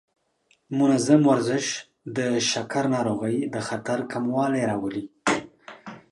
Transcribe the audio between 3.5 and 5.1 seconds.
د خطر کموالی راولي.